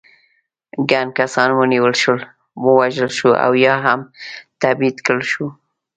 ګڼ 0.89 1.07
کسان 1.17 1.49
ونیول 1.59 1.93
شول، 2.01 2.19
ووژل 2.65 3.11
شول 3.17 3.33
او 3.45 3.51
یا 3.65 3.75
هم 3.85 3.99
تبعید 4.61 4.97
کړل 5.05 5.23
شول. 5.31 5.51